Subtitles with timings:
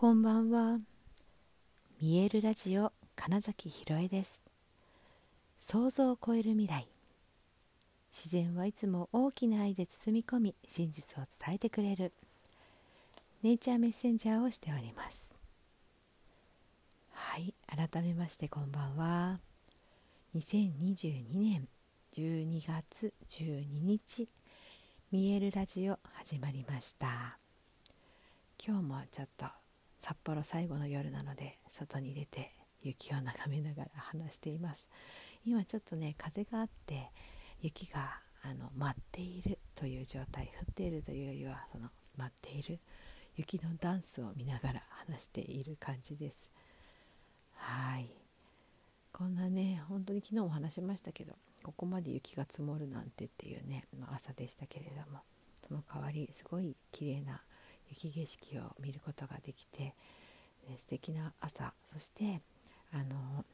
[0.00, 0.78] こんばんは。
[2.00, 4.40] 見えるラジオ金崎ひろえです。
[5.58, 6.86] 想像を超える未来。
[8.12, 12.12] 自然はいつも大きな愛で包み込み真実を伝えてくれる。
[13.42, 15.34] ネイチャーメッセンジャーをしております。
[17.10, 19.40] はい改めましてこんばんは。
[20.36, 21.66] 2022年
[22.14, 24.28] 12月12日
[25.10, 27.40] 見えるラジオ始まりました。
[28.64, 29.57] 今日もちょっと
[29.98, 34.88] 札幌最後の夜なので外に出て雪を眺めながら話しています。
[35.44, 37.10] 今ちょっとね風があって
[37.60, 42.78] 雪があの舞っているという状態降っているというよりはその舞っている
[43.36, 46.50] 雪のダンスを見ながら話している感じです。
[47.54, 48.10] はい。
[49.12, 51.32] こんなね本当に昨日も話しましたけど
[51.64, 55.20] ここまで雪が積もるなんてっていうね、まあ、朝でしたけれども
[55.66, 57.42] その代わりすごい綺麗な
[57.90, 59.94] 雪景色を見ることができて、ね、
[60.78, 61.72] 素敵な朝。
[61.92, 62.40] そして
[62.92, 63.44] あの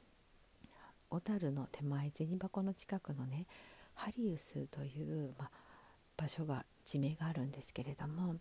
[1.11, 3.47] 小樽の手前銭箱の近くのね
[3.95, 5.51] ハリウスという、ま、
[6.17, 8.37] 場所が地名があるんですけれども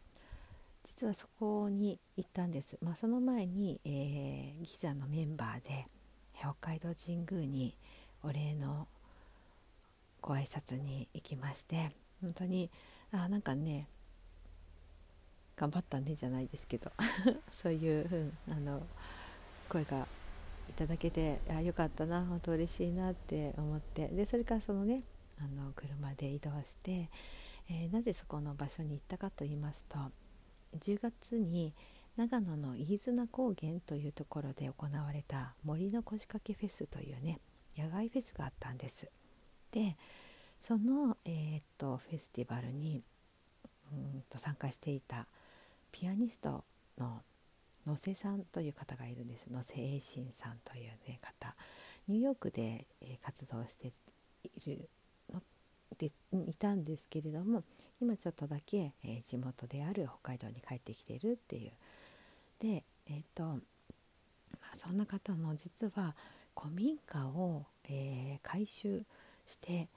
[0.83, 5.85] 実はそこに行ったんです、まあ、その前に、えー、ギザのメンバーで
[6.38, 7.78] 北海道神宮に
[8.23, 8.88] お礼の
[10.22, 11.91] ご挨拶に行きまして
[12.22, 12.69] 本当に
[13.11, 13.88] あなんかね
[15.55, 16.91] 頑張ったねじゃないですけど
[17.51, 18.85] そういう、うん、あの
[19.69, 20.07] 声が
[20.69, 25.03] いただけてあよかったな本当嬉しいなって思ってでそれからそのね
[25.39, 27.09] あの車で移動して、
[27.69, 29.97] えー、なぜそこの場所に行ったかと言いますと
[30.79, 31.73] 10月に
[32.15, 37.39] 長野の飯綱高原というところで行われた森の腰掛けフェスというね
[37.77, 39.09] 野外フェスがあったんです。
[39.71, 39.97] で
[40.61, 43.03] その、えー、っとフェスティバルに
[43.91, 45.27] うんと参加していた
[45.94, 46.63] ピアニスト
[46.97, 47.22] の
[47.86, 49.47] 野瀬さんという方がいるんです。
[49.47, 51.55] 野瀬栄信さんという、ね、方。
[52.08, 53.94] ニューヨークで、え、活動して
[54.44, 54.90] いる
[55.31, 55.40] の
[55.97, 56.12] で
[56.50, 57.63] いたんですけれども
[58.01, 61.72] 今ちょっとだけ、え、地元である北海道に帰ってきているっていう。
[62.59, 63.59] でえっ、ー、と、ま
[64.73, 66.16] あ、そんな方の実は
[66.59, 69.03] 古民家を、え改修
[69.46, 69.88] して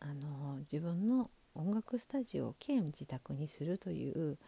[0.00, 4.38] あの自分の音楽スタジオ兼自宅にするという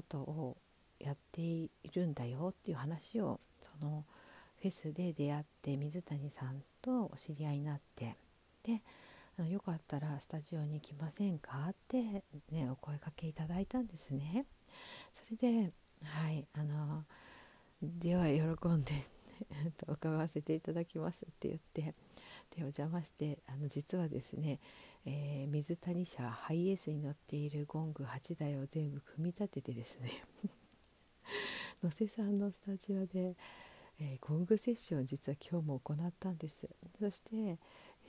[0.00, 0.56] ことを
[0.98, 4.04] やっているんだよっていう話をその
[4.60, 8.14] フェスで出会って水谷さんとお知り合いになって
[8.62, 8.80] で
[9.48, 11.66] よかったらスタジオに来ませんか？
[11.70, 12.02] って
[12.50, 14.44] ねお声かけいただいたんですね。
[15.14, 15.72] それで
[16.04, 17.04] はいあの
[17.82, 18.92] では喜んで
[19.88, 24.58] 伺わせていただきますって言ってでお邪魔してあの実はですね
[25.06, 30.10] えー、水谷社ハイエースに乗っているゴング8台を全部組み立ててですね
[31.82, 33.34] 野瀬さんのスタジオで、
[33.98, 36.68] えー、ゴングセッションを実は今日も行ったんです。
[36.98, 37.58] そして、え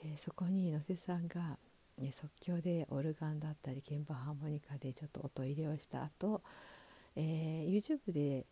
[0.04, 1.58] ー、そこに野瀬さんが、
[1.98, 6.42] ね、即興でオルガンだったり鍵盤ハーモニカでちょっと音入れをした後、
[7.16, 8.44] えー、YouTube で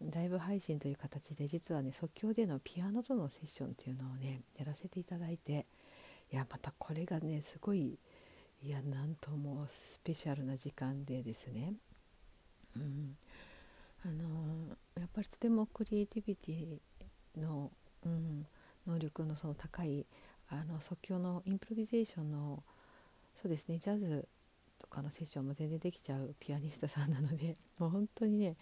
[0.00, 5.66] ライブ配信という形で実はね即興でのピアノとのセッションっていうのをねやらせていただいて
[6.32, 7.98] いやまたこれがねすごい
[8.62, 11.74] いやなんともスペシャルな時間でですね、
[12.76, 13.16] うん、
[14.04, 17.70] あのやっぱりとてもクリエイティビティの、
[18.04, 18.46] うん、
[18.86, 20.06] 能力のその高い
[20.50, 22.62] あの即興のインプロビゼーションの
[23.40, 24.28] そうですねジャズ
[24.78, 28.56] とかのセッションも全然できちゃうピアニストさんなのでもう本当にね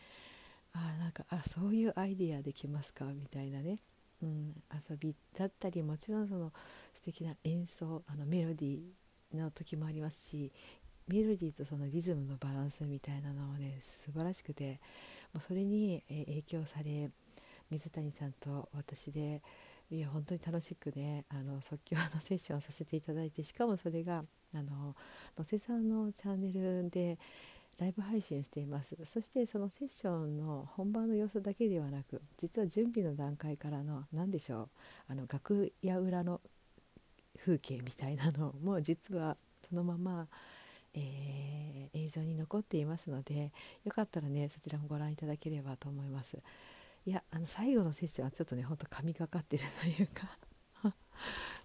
[0.72, 3.76] あなんかあそういうアイディアできますかみたいなね。
[4.22, 4.54] うん、
[4.90, 6.52] 遊びだったりもちろんその
[6.92, 10.52] 素敵な演奏あのメロディーの時もありますし
[11.06, 14.80] メロディーとそのリズムのバランスみたいなのもね素晴らしくて
[15.32, 17.10] もうそれに、影響され
[17.70, 19.42] 水谷さんと私で
[19.90, 24.24] いや本当に楽しくねあの即興のセッションをさせていただいてしかもそれが
[24.54, 27.18] 野瀬さんのチャンネルで
[27.78, 28.96] ライブ配信しています。
[29.04, 34.68] そしてそのセッションの本番の様子だけではなく実は準備の段階からの何でしょう
[35.08, 36.40] あの楽屋裏の
[37.38, 40.28] 風景みたいなの も実はそのまま、
[40.92, 43.52] えー、映像に残っていますので
[43.84, 46.38] よかったらねそちらもご覧いただければと思います。
[47.06, 50.36] いやあの最後のセッションはちょっとねほんと神がかってるというか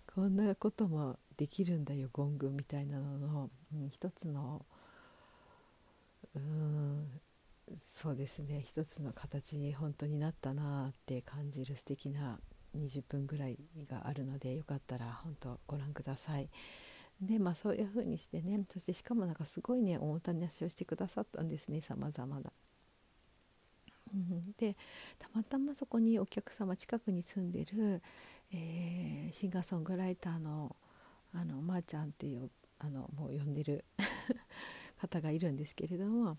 [0.05, 4.65] こんなこともできるんだよゴングみたいなのの、うん、一つの
[6.35, 7.21] うん
[7.91, 12.39] そうですね一つの形に本当になったなって感じる素敵な
[12.75, 13.57] 20分ぐらい
[13.89, 16.49] があるのでよかったら本当ご覧ください。
[17.21, 22.51] でまあそういう風にしてねそしてしかもなんかすごいねおもたなしをしてくださったんですねさまざまな。
[24.57, 24.75] で
[25.17, 28.01] たまたまそこにお客様近くに住んでる、
[28.51, 30.75] えー、シンガーソングライターの
[31.33, 33.85] あのまー、ちゃんっていうあのもう呼んでる
[35.03, 36.37] 方がいるんですけれども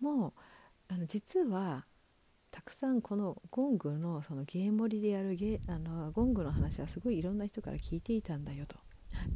[0.00, 0.32] もう
[0.88, 1.86] あの実は
[2.50, 8.76] たくさんこのゴングのその芸盛りでやるゲあのゴングの話はすごいいろんな人から聞いていたんだよと。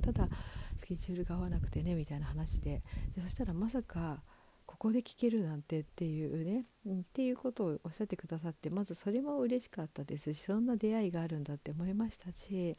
[0.03, 0.29] ただ
[0.77, 2.83] スケジュールが合わなくてねみたいな話で。
[3.15, 4.23] でそしたらまさか
[4.67, 12.77] ここで聞けるなんてっていうね、っていうことをおっしゃってくださってまずそれも嬉しかったですしそんな出会いがあるんだって思いましたし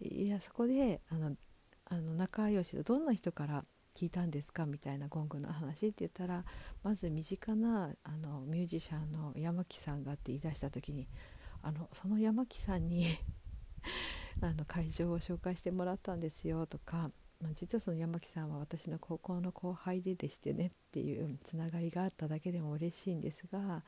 [0.00, 1.36] いやそこであの
[1.84, 3.64] あの仲良しどんな人から
[3.94, 4.66] 聞いたんですか？
[4.66, 6.44] みたいなゴングの話って言ったら
[6.82, 11.06] まず身近なあのミュージシャンの山木さんがって言い出した時に
[11.62, 13.06] あのその山木さんに
[14.40, 17.10] あの会場を紹介してもらったんですよとか、
[17.40, 23.84] まあ、実はその山木さんは私の高校の後輩ででしてねっていうつながりがあっただけでも嬉しいんですが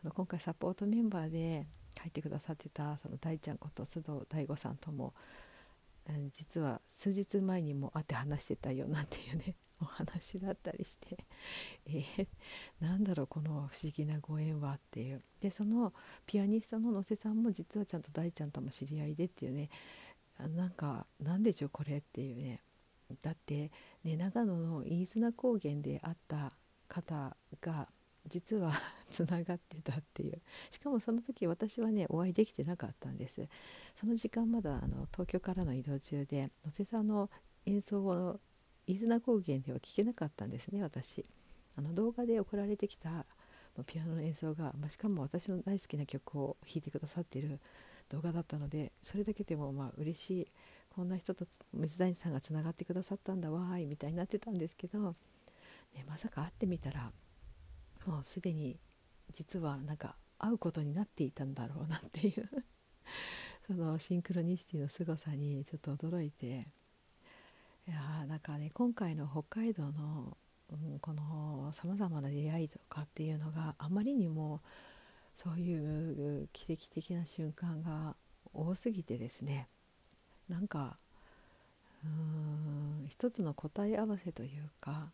[0.00, 1.66] その今回サポートメンバーで
[2.00, 5.12] 書いてくださってたその大ちゃんこと須藤大吾さんとも
[6.32, 11.18] 実は数日前にも会って話してたよなんていうねお話だったりして、
[11.86, 12.26] えー、
[12.80, 15.22] なんだろうこの不思議なご縁はっていう。
[15.40, 15.94] でその
[16.26, 19.70] ピアニストの野瀬さんも実はちゃんと大ちゃんとも知り合いでっていうね。
[20.38, 22.62] なんかなんでしょうこれっていうね。
[23.22, 23.70] だって、
[24.04, 26.52] ね、長野の飯綱高原で会った
[26.88, 27.88] 方が
[28.28, 28.72] 実は
[29.10, 30.40] つながってたっていう。
[30.70, 33.48] しかもその時私はねお会いできてなかったんです。
[33.94, 37.30] その時間まだあの東京からの移動中で野瀬さんの
[37.66, 38.40] 演奏を
[38.86, 41.24] 飯綱高原では聴けなかったんですね私。
[41.76, 43.24] あの動画で送られてきた
[43.86, 47.60] ピアノの演奏が、ま、しかも私の大好きな曲を弾いてくださっている
[48.08, 50.48] 動画だったのでそれだけでもまあ嬉しい。
[50.90, 54.98] こんな人と水谷さんがつながってくださったんだわーいみたいになってたんですけど、
[55.94, 57.12] ね、まさか会ってみたら
[58.08, 58.80] もうすでに
[59.30, 62.48] 実はなんか会うことになっていたんだろうなっていう
[63.66, 66.68] そのシンクロニシティの凄さにちょっと驚いて
[67.86, 70.38] いやなんかね今回の北海道の、
[70.70, 74.62] うん、このさまざまな出会いとかっていうのがあまりにも
[75.34, 78.16] そういう奇跡的な瞬間が
[78.54, 79.68] 多すぎてですね
[80.48, 80.98] なんか
[82.04, 82.10] うー
[83.04, 85.12] ん一つの答え合わせというか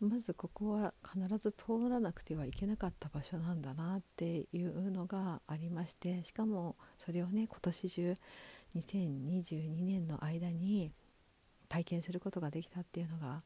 [0.00, 8.14] まずここは必ず通らなくてはいけなかった場所なんだなっていうのがありましてしかもそれをね今年中
[8.76, 10.92] 2022年の間に
[11.68, 13.42] 体験することができたっていうのが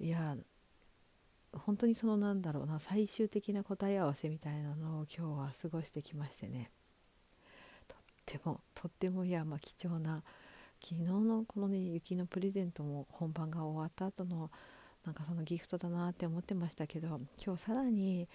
[0.00, 0.36] いや
[1.52, 6.70] 本当にそのなんだろうな最終的な答え合わせみたいなのを今日は過ごしてきましてね。
[7.86, 10.22] とってもとってもいやまあ貴重な
[10.82, 14.50] 昨日のこのね雪のプレゼントも本番が終わった後の
[15.04, 18.28] なんかそのギフトだなって思ってましたけど今日さらに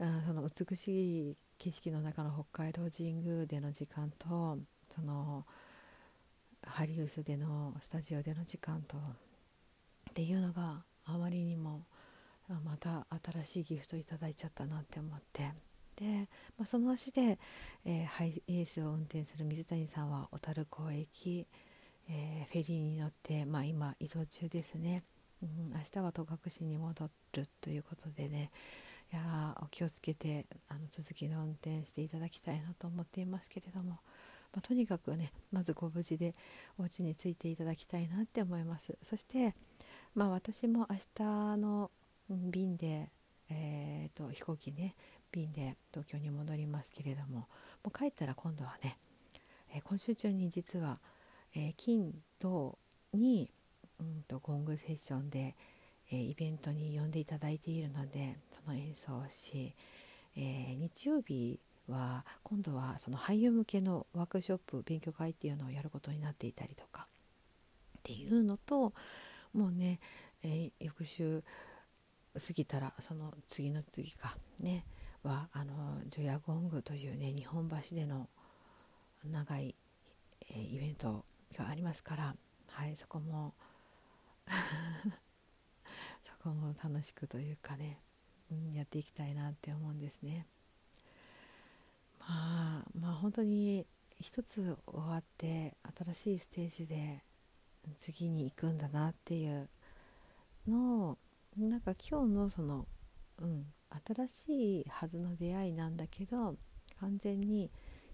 [0.00, 4.58] あその美しい景色の中の北海道神宮での時間と
[4.88, 5.44] その
[6.64, 11.82] ハリウスでのスタジオでの時間とっていうのがあまりにも
[12.64, 13.06] また
[13.42, 15.52] 新しいギフトいただいちゃったなって思って。
[15.96, 16.28] で、
[16.58, 17.38] まあ、その足で、
[17.84, 21.46] えー、ハイエースを運転する水谷さんは小樽港へ行き、
[22.08, 25.02] えー、フェリーに乗って、まあ、今移動中ですね。
[25.42, 28.50] うん、明日は戸隠に戻るということでね。
[29.12, 33.98] いやお気をつけてあの続きの運転していただきたいなと思っていますけれども、ま
[34.58, 36.34] あ、とにかくねまずご無事で
[36.78, 38.96] お家に着いていただきたいなって思います。
[39.02, 39.54] そして、
[40.14, 41.90] まあ、私も明日の
[42.30, 43.10] 便で、
[43.50, 44.94] えーと、飛行機ね
[45.30, 47.48] 便で東京に戻りますけれども。
[47.84, 48.96] もう帰ったら今度はね、
[49.74, 51.00] えー、今週中に実は、
[51.54, 52.78] えー、金土
[53.12, 53.50] に
[54.02, 55.54] うんとゴングセッションで、
[56.10, 59.74] えー、イベントに呼んでいただいているのでその演奏をし、
[60.36, 67.06] えー、日曜日は今度はその俳優向けのワークショップ勉強会っていうのをやることになっていたりとか
[67.98, 68.92] っていうのと
[69.52, 70.00] もうね、
[70.42, 71.42] えー、翌週
[72.34, 74.84] 過ぎたらその次の次かね
[75.22, 78.28] はあのジョヤゴングというね日本橋での
[79.24, 79.74] 長い、
[80.50, 81.24] えー、イベント
[81.56, 82.34] がありますから、
[82.70, 83.54] はい、そこも
[86.24, 88.00] そこも楽しくというかね、
[88.50, 90.46] うん、やっていきたいなって思うんですね。
[92.18, 93.86] まあまあ本当に
[94.20, 97.24] 一つ終わって新しいステージで
[97.96, 99.68] 次に行くんだなっていう
[100.68, 101.18] のを
[101.56, 102.86] なんか今日のその、
[103.38, 103.66] うん、
[104.06, 106.56] 新しいはずの出会いなんだけど
[107.00, 107.70] 完全に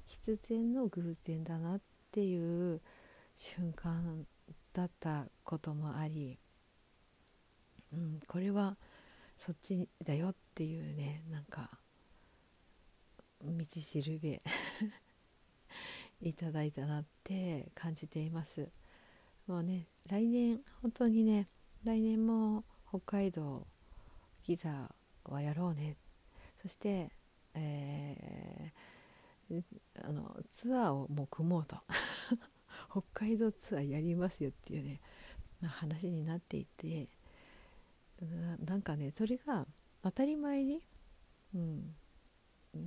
[0.06, 1.80] 必然の偶然だなっ
[2.10, 2.80] ていう
[3.36, 4.26] 瞬間
[4.72, 6.38] だったこともあり、
[7.92, 8.76] うん、これは
[9.36, 11.70] そっちだよっていうねなんか
[13.40, 14.42] 道しるべ
[16.20, 18.68] いただいたなって感じています。
[19.46, 21.48] もうね来年本当にね
[21.84, 23.66] 来年も北海道
[24.42, 24.94] ギザ
[25.24, 25.96] はやろうね。
[26.60, 27.10] そして、
[27.54, 29.62] えー、
[30.02, 31.76] あのツアーをもう組もうと。
[32.90, 35.00] 北海道ツアーやりますよっていうね
[35.62, 37.08] 話になっていて
[38.64, 39.66] なんかねそれが
[40.02, 40.80] 当たり前に、
[41.54, 41.94] うん、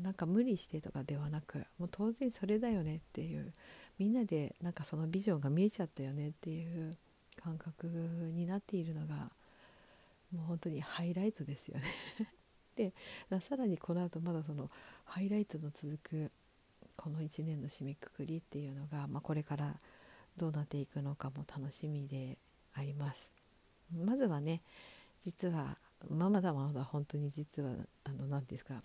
[0.04, 3.54] なんか無理してとかではなくもう当然それだよねっていう
[4.00, 6.98] みんなでなんかそのビジョンが見えちゃったよねっていう
[7.42, 9.32] 感覚になっているのが
[10.32, 11.84] もう本当にハイライトですよね。
[12.76, 12.94] で
[13.42, 14.72] さらにこの後まだその
[15.04, 16.32] ハイライトの続く
[16.96, 19.76] この1年の締めくくりっていうのが、まあ、これから
[20.38, 22.38] どうなっていくのかも楽しみで
[22.74, 23.30] あります。
[23.94, 24.62] まずはね
[25.22, 25.78] 実は、
[26.10, 27.72] まあ、まだまだ本当に実は
[28.04, 28.82] あの何ですか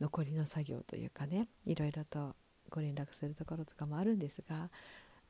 [0.00, 2.34] 残りの作業というかねいろいろと
[2.70, 4.70] ご連絡するところとかもあるんですが、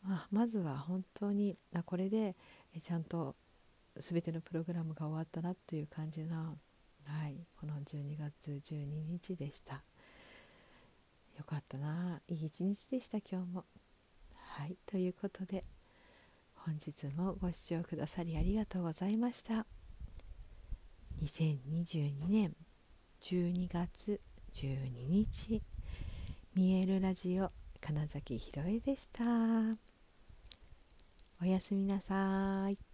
[0.07, 2.37] まあ、まずは本当にあこれで
[2.81, 3.35] ちゃんと
[3.97, 6.57] 全てのプログラムが終わったなという感じの、
[7.05, 9.83] はい、この12月12日でした。
[11.43, 12.21] よかったな。
[12.29, 13.65] いい一日でした今日も。
[14.37, 15.65] はいということで
[16.55, 19.67] 本日もご視聴くださりありがとうございました。
[21.21, 22.55] 2022年
[23.21, 24.21] 12月
[24.53, 25.61] 12日
[26.55, 29.25] 見えるラジオ金崎ひろえでした。
[31.43, 32.92] おやすみなさい。